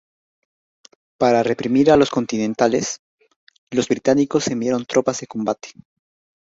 [1.19, 3.01] Para reprimir a los "continentales",
[3.69, 5.73] los británicos enviaron tropas de combate.